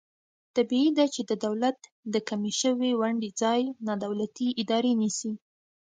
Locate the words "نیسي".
5.01-5.33